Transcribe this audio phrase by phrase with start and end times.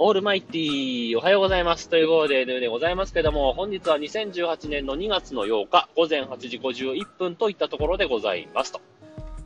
[0.00, 1.88] オールマイティー、おはようございます。
[1.88, 8.70] ということで、でございますけども、本日は2018年の2月の8日、午前8時51分といったところでございます。
[8.70, 8.80] と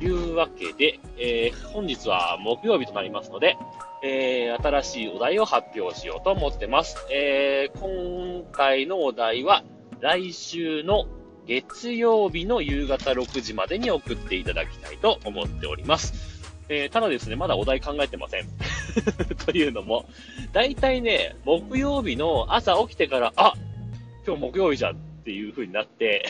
[0.00, 3.56] いうわけで、えー、本日は木曜日となりますので、
[4.04, 6.96] えー、新しいお題を発表しようと思ってます。
[7.10, 9.64] えー、今回のお題は、
[9.98, 11.06] 来週の
[11.48, 16.35] 月曜日の夕方6時までに送っていただきたいと思っております。
[16.68, 18.46] えー、ただですね、まだお題考えてません。
[19.46, 20.06] というのも、
[20.52, 23.54] 大体ね、木曜日の朝起きてから、あ
[24.26, 26.24] 今日木曜日じゃんっていう風になって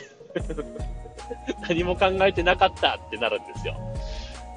[1.66, 3.74] 何も考えてなかったってなるんですよ。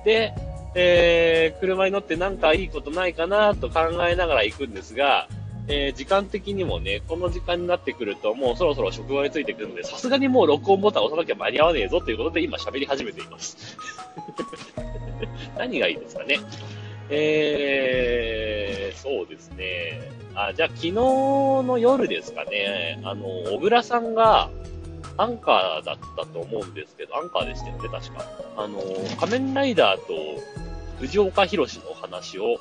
[0.03, 0.34] で、
[0.76, 5.27] えー、車に乗ってなんかいいことないかなと考えながら行くんですが、
[5.72, 13.78] えー、時間的にもね、この時間になってくると、もうそろそろ職場についてくるので、さすがにもう録音ボタン押さなきゃ間に合わねえぞということで、今喋り始めています。
[15.58, 16.40] 何がいいですかね。
[17.12, 20.02] えー、そうですね。
[20.34, 24.50] あ、じゃあ昨日の夜ですかね、あの、小倉さんが、
[25.17, 28.26] アンカーだったと思うんですけど、アンカーでしたよね、確か。
[28.58, 28.81] あの、
[29.20, 30.14] 仮面ライダーと
[31.00, 32.58] 藤岡弘の話を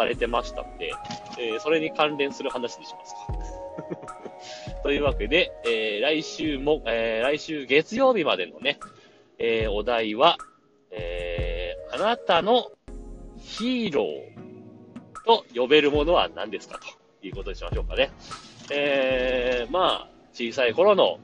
[0.00, 0.92] されてましたんで、
[1.38, 4.80] えー、それに関連する話にしますか。
[4.82, 8.78] というわけで、えー、来週も、えー、来週月曜日までのね、
[9.38, 10.38] えー、お題は、
[10.90, 12.72] えー、あなたの
[13.36, 16.80] ヒーローと呼べるものは何ですか
[17.20, 18.10] ということにしましょうかね。
[18.70, 21.18] えー、まあ、小さい頃の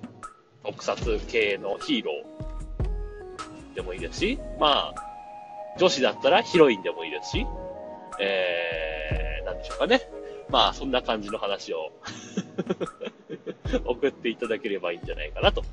[0.64, 4.94] 特撮系のヒーローでもいいですし、まあ、
[5.78, 7.46] 女子だったらヒロインでもいいですし、
[8.20, 10.00] えー、なんでしょうかね。
[10.48, 11.92] まあ、そんな感じの話を
[13.84, 15.64] 送っていただければいいんじゃないかなと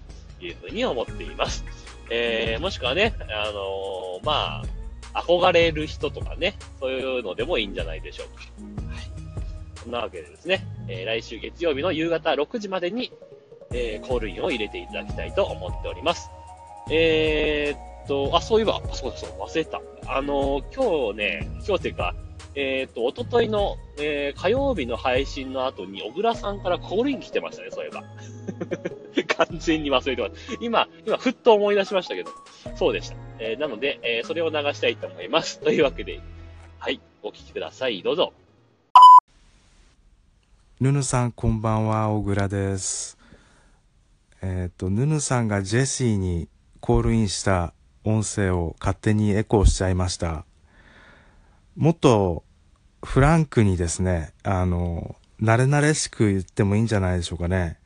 [0.41, 1.63] いうふうに思っています。
[2.09, 4.63] えー、もしくはね、あのー、ま
[5.13, 8.41] あ、憧れる人とかね、そういうのでもいいんじゃないでしょうか。
[8.91, 9.03] はい。
[9.75, 13.11] そんなわけでですね、えー、来週月曜日の夕方6時までに、
[13.71, 16.29] えー、コールインを入れていただきたいと思っております。
[16.89, 19.81] えー、っと、あ、そういえば、あそうそう、忘れた。
[20.07, 22.15] あの、今日ね、今日っていうか、
[22.55, 28.03] えっ、と、おとといの、えー、火曜日の配信の後に、小倉さんからコールイン来てましたね、そういえば。
[29.47, 30.57] 完全に忘れてます。
[30.61, 32.31] 今、今、ふっと思い出しましたけど、
[32.75, 33.15] そうでした。
[33.39, 35.59] えー、なので、えー、それを流したいと思います。
[35.59, 36.19] というわけで、
[36.77, 38.03] はい、お聞きください。
[38.03, 38.33] どうぞ。
[40.79, 43.17] ぬぬさん、こんばんは、小倉です。
[44.41, 46.49] えっ、と、ぬぬさんがジェシーに
[46.81, 50.45] コールインした音声を勝手にエコーしちゃいました。
[51.75, 52.43] もっと
[53.03, 57.79] フランクにですね、あの、慣れ慣れしく言ってもいいんじゃないでしょうかね。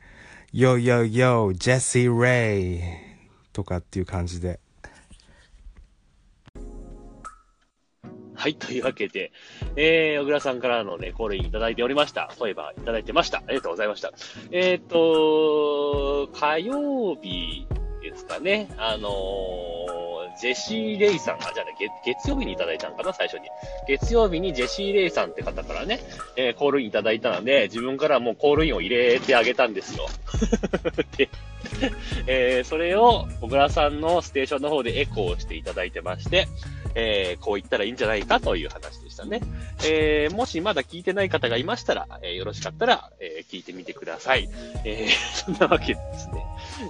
[0.52, 2.80] Yo, yo, yo, Jesse Ray
[3.52, 4.60] とかっていう感じで。
[8.34, 9.32] はい、というわけで、
[9.74, 12.30] えー、小倉さんからのね、コールインいただいておりました。
[12.38, 13.38] そういえば、いただいてました。
[13.38, 14.12] ありがとうございました。
[14.52, 17.66] えっ、ー、と、火曜日
[18.00, 19.77] ですかね、あのー、
[20.40, 23.48] ジェシー・レイさんが、じゃあね、月曜日にいただいたのかな、最初に。
[23.86, 26.00] 月曜日にジェシー・レイさんって方からね、
[26.36, 30.06] えー、コールインいただいたので、自分からもうコールインを入れてあげたんですよ。
[31.16, 31.28] で、
[32.26, 36.46] えー、それを、小倉さんのステーションの方でエコーしていただいてまして、
[36.98, 39.40] えー、こう言ったらいいんじゃないかという話でしたね。
[39.84, 44.48] えー、もしまだ聞いてない方がいましたら、えー、よろしかったら、え聞いてみてください。
[44.84, 46.44] えそんなわけですね。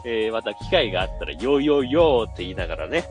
[0.07, 3.05] えまた機会があったら、よーよーよーって言いながらね、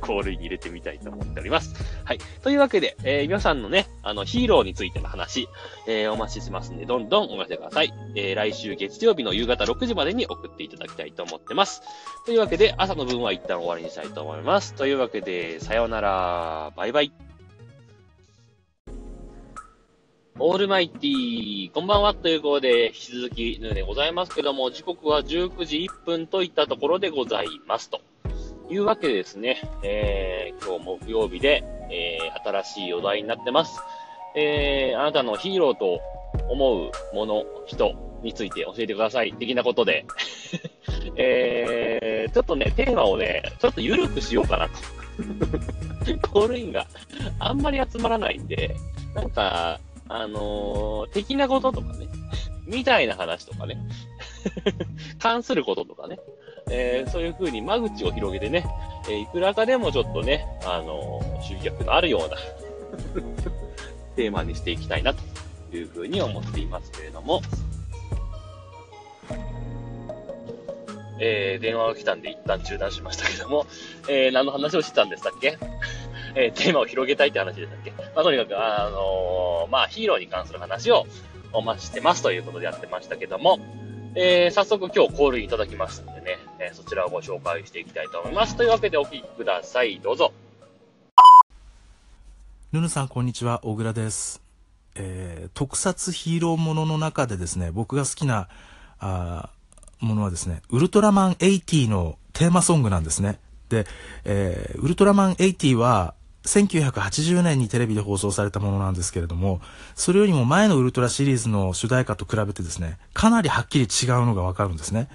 [0.00, 1.74] コールに入れてみたいと思っております。
[2.04, 2.18] はい。
[2.42, 5.48] というわけで、え皆さんのね、あの、ヒーローについての話、
[5.86, 7.92] えお待ちしますんで、どんどんお待ちください。
[8.14, 11.82] え来週月曜日の夕方6時までに送っていただきたいと思ってます。
[12.26, 14.74] というわけで、朝の分は一旦終わりにしたいと思います。
[14.74, 16.72] というわけで、さようなら。
[16.76, 17.12] バイバイ。
[20.36, 28.00] オールマイティー、こんばんはということで、引き続きのでございますけども、時刻は19時1分といったところでございますと。
[28.70, 33.80] いうわけでですね、えー、今日木曜日で、えー、新しいお題になってます。
[34.34, 36.00] えー、あなたのヒーローと
[36.48, 39.32] 思うもの、人について教えてください。
[39.34, 40.06] 的なことで。
[41.16, 44.74] えー、ちょっとね、テーマをね、ちょっと緩くしようかなと。
[46.28, 46.86] コールインが
[47.38, 48.74] あんまり集まらないんで、
[49.14, 49.78] なんか、
[50.08, 52.08] あのー、的なこととかね、
[52.66, 53.76] みたいな話とかね、
[55.18, 56.18] 関することとかね、
[56.70, 58.64] えー、そういう風に間口を広げてね、
[59.08, 62.36] えー、いくらかでもちょっとね、あのー、集客のあるような
[64.16, 67.42] テーマにしていきたいなという風に思っていますけれども、
[71.20, 73.66] えー、電話が来たんで一旦中断しましたけども、
[74.08, 75.58] えー、何の話をしてたんでしたっけ？
[76.36, 77.90] えー、テーマを広げたいって話でしたっけ？
[77.92, 81.06] まあ、とにかく、あのー、まあ、ヒーローに関する話を
[81.52, 83.58] お待ちしてますということでやってましたけども、
[84.16, 88.56] えー、早速今日コールいただきましたんでね、えー、そちらをご紹介していきたいと思います。
[88.56, 90.00] というわけでお聞きください。
[90.00, 90.32] どうぞ。
[92.72, 93.60] ヌヌさん、こんにちは。
[93.64, 94.42] 小倉です。
[94.96, 98.48] えー、特撮ヒーローものの中でですね、僕が好きな、
[99.00, 99.50] あ
[100.00, 103.38] ものはですね、ウルトラマン80のテーマソングなんですね。
[103.68, 103.86] で、
[104.24, 106.14] えー、ウルトラマン80は、
[106.44, 109.60] 1980年にテレビで放送されたものなんですけれども、
[109.94, 115.08] それよりも前のウルトラシリーズの主題歌と比べてですね、かなりはっきり違うのがわかるんですね。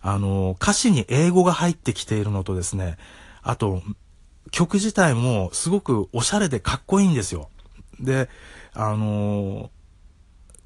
[0.00, 2.96] あの、歌詞に英語が入ってきているのとですね、
[3.42, 3.82] あと、
[4.50, 7.50] 曲自体もすごくおしゃれでかっこいいんですよ。
[8.00, 8.28] で、
[8.74, 9.70] あの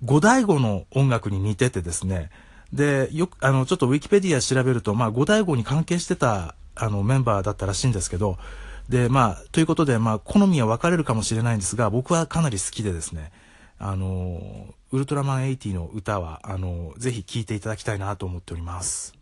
[0.04, 2.30] 五醍醐の音楽に似ててですね、
[2.72, 8.38] で、よく、あの、ちょっとウィキペディア調べると、まあ、五醍醐に関係してた、あの、メンバーだったらしいんですけど、
[8.88, 13.30] で、まあ、ということで、まあ、好みは分かれるかもしれないんですが、僕はかなり好きでですね、
[13.78, 19.21] あの、ウルトラマン80の歌は、あの、ぜひ聴いていただきたいなと思っております。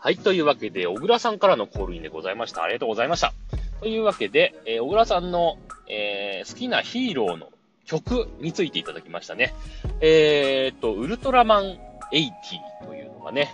[0.00, 2.62] はい、というわけで、小倉さんからのコールインでございました。
[2.62, 3.34] ありがとうございました。
[3.80, 5.58] というわけで、えー、小倉さんの、
[5.88, 7.48] えー、好きなヒーローの
[7.84, 9.54] 曲についていただきましたね。
[10.00, 11.78] えー、っと、ウルトラマン
[12.12, 12.30] 80
[12.86, 13.50] というのがね、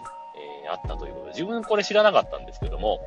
[0.67, 3.01] え、あったということで、自分これ知らなかったんですけども、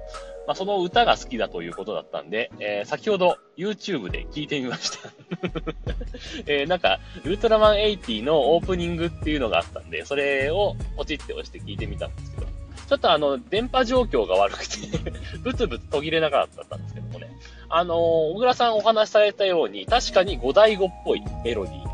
[0.48, 5.10] まあ、その歌が好きだということだったんで、え、先ほど YouTube で聞いてみました
[6.48, 12.57] え、なんか、ウルトラマン80のオープニングっていうのがあったんで、それをポチって押して聞いてみたんですけど、
[12.88, 14.78] ちょっとあの、電波状況が悪くて
[15.44, 17.30] ブツブツ途切れなかったんですけどもね。
[17.70, 21.87] あのー、小倉さんお話しされたように、確かに五大五っぽいメロディー。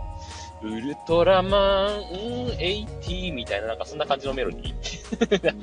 [0.63, 5.54] ウルトラマン、80みたいな、なんかそんな感じのメロディー。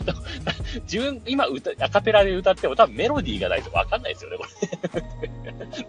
[0.84, 5.30] 自分、今歌、アカペラで歌っても多分メロディーがないとわかんないですよね、これ。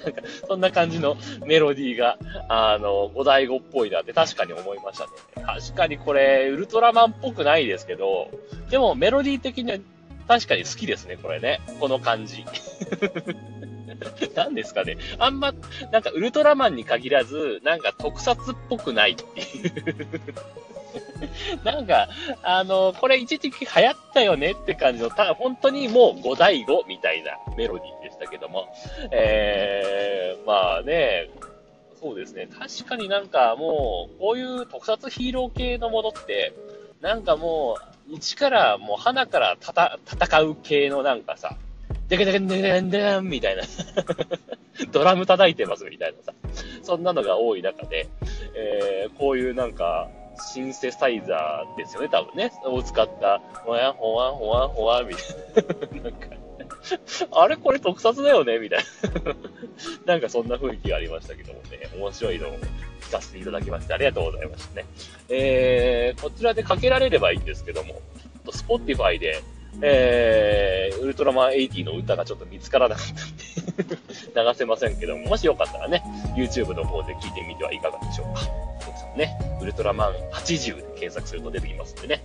[0.03, 2.17] なんか、そんな感じのメロディーが、
[2.47, 5.11] あの、五大五っぽいなって確かに思いましたね。
[5.45, 8.31] 確かにこれ、ウルトラマンっぽくないですけど、
[8.69, 9.77] でもメロディー的には
[10.27, 11.59] 確かに好きですね、これね。
[11.81, 12.45] この感じ。
[14.35, 14.97] 何ですかね。
[15.19, 15.53] あんま、
[15.91, 20.07] なんかウルトラマンに限らず、なんか特撮っぽくないっていう
[21.63, 22.09] なんか、
[22.43, 28.73] あの、これ一時期流行ったよねって感じの、ただ本当にもう五第五みたいなメロディーでしたけども、
[29.11, 31.29] えー、まあね、
[31.99, 32.47] そうですね。
[32.47, 36.53] 確かになんかもう、こういう特撮ヒーロー系のものって、
[36.99, 37.77] なんかも
[38.09, 41.55] う、一からもう花からたた戦う系のなんかさ、
[42.11, 43.63] でけでけでけででみたいな
[44.91, 46.33] ドラム叩いてますみたいなさ、
[46.83, 48.09] そんなのが多い中で、
[48.53, 50.09] えー、こういうなんか、
[50.53, 52.51] シンセサイザーですよね、多分ね。
[52.65, 55.21] を使った、ほわほわほわほわみた
[55.93, 56.09] いな。
[56.09, 56.27] なんか、
[57.31, 58.79] あれこれ特撮だよねみたい
[60.05, 60.13] な。
[60.13, 62.57] なんかそんな雰囲気がありましたけどもね、面白いのを
[63.01, 64.85] 聞かせていただきましてありがとうございましたね。
[65.29, 68.01] えー、こちらでかけられればいいんですけども、
[68.51, 69.41] Spotify で、
[69.81, 73.95] えー、ウルトラマン80の歌がちょっと見つからなかったんで
[74.35, 76.03] 流せませんけども、もしよかったらね、
[76.35, 78.41] YouTube の方で聞いてみてはいかがでしょうか。
[78.85, 82.23] 皆さんね、ウルトラマン80で検索すると出てきますんでね、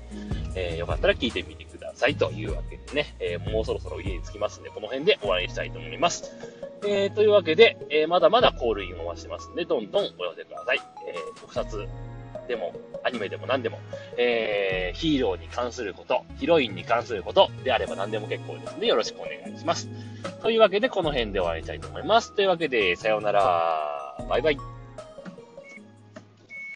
[0.55, 6.33] えー、よかったら聞いてみてくださいというわけでね、えー、もうそろそろ家に着きますんで、この辺で終わりにしたいと思います。
[6.87, 10.81] えー、というわけで、えー、まだまだ call-in をお待ちしてますんで、どんどんお寄せください。
[11.09, 11.87] えー、特撮
[12.49, 12.75] でも、
[13.05, 13.79] アニメでも何でも、
[14.17, 19.89] えー、ヒーローに関すること、ヒロインに関することであれば何でも結構ですので、よろしくお願いします。
[20.43, 22.35] というわけで、この辺で終わりたいと思います。
[22.35, 24.27] というわけで、さようなら。
[24.29, 24.76] バイバイ。